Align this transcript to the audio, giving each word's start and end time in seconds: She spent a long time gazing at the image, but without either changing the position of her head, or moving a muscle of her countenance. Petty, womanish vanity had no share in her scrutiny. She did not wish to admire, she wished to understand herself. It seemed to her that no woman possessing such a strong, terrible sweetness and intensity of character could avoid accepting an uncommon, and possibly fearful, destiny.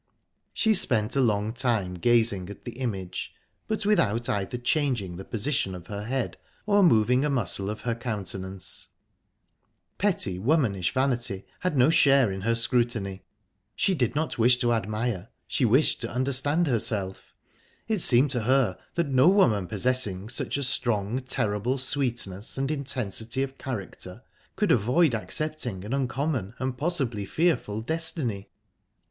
She 0.51 0.73
spent 0.73 1.15
a 1.15 1.21
long 1.21 1.53
time 1.53 1.93
gazing 1.93 2.49
at 2.49 2.65
the 2.65 2.71
image, 2.79 3.35
but 3.67 3.85
without 3.85 4.27
either 4.29 4.57
changing 4.57 5.17
the 5.17 5.23
position 5.23 5.75
of 5.75 5.85
her 5.85 6.05
head, 6.05 6.37
or 6.65 6.81
moving 6.81 7.23
a 7.23 7.29
muscle 7.29 7.69
of 7.69 7.81
her 7.81 7.93
countenance. 7.93 8.87
Petty, 9.99 10.39
womanish 10.39 10.91
vanity 10.91 11.45
had 11.59 11.77
no 11.77 11.91
share 11.91 12.31
in 12.31 12.41
her 12.41 12.55
scrutiny. 12.55 13.21
She 13.75 13.93
did 13.93 14.15
not 14.15 14.39
wish 14.39 14.57
to 14.61 14.73
admire, 14.73 15.29
she 15.45 15.65
wished 15.65 16.01
to 16.01 16.09
understand 16.09 16.65
herself. 16.65 17.35
It 17.87 17.99
seemed 17.99 18.31
to 18.31 18.41
her 18.45 18.79
that 18.95 19.09
no 19.09 19.27
woman 19.27 19.67
possessing 19.67 20.29
such 20.29 20.57
a 20.57 20.63
strong, 20.63 21.19
terrible 21.19 21.77
sweetness 21.77 22.57
and 22.57 22.71
intensity 22.71 23.43
of 23.43 23.59
character 23.59 24.23
could 24.55 24.71
avoid 24.71 25.13
accepting 25.13 25.85
an 25.85 25.93
uncommon, 25.93 26.55
and 26.57 26.75
possibly 26.75 27.23
fearful, 27.23 27.81
destiny. 27.81 28.49